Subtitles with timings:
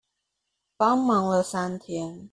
[0.77, 2.27] 幫忙了三天